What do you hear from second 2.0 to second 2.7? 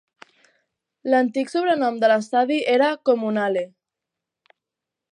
de l'estadi